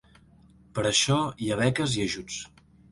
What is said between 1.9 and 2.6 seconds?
i ajuts.